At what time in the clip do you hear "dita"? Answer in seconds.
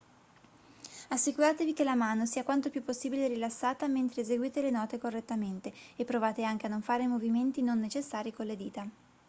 8.55-8.89